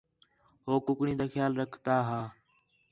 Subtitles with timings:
[0.65, 2.21] ہو کُکڑیں تا خیال رکھدا ہا